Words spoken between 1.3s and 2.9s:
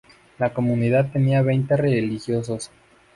veinte religiosos.